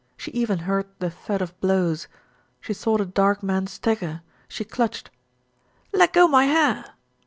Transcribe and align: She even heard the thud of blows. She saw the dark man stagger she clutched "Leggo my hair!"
She 0.17 0.31
even 0.31 0.57
heard 0.65 0.87
the 0.97 1.11
thud 1.11 1.43
of 1.43 1.55
blows. 1.61 2.07
She 2.59 2.73
saw 2.73 2.97
the 2.97 3.05
dark 3.05 3.43
man 3.43 3.67
stagger 3.67 4.23
she 4.47 4.65
clutched 4.65 5.11
"Leggo 5.93 6.27
my 6.27 6.45
hair!" 6.45 6.93